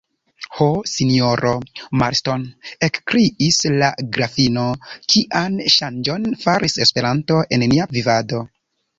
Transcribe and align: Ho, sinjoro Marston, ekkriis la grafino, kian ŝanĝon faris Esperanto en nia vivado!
Ho, 0.59 0.67
sinjoro 0.91 1.49
Marston, 2.01 2.45
ekkriis 2.87 3.59
la 3.81 3.89
grafino, 4.15 4.63
kian 5.13 5.59
ŝanĝon 5.75 6.25
faris 6.45 6.79
Esperanto 6.87 7.37
en 7.59 7.67
nia 7.75 7.87
vivado! 7.99 8.41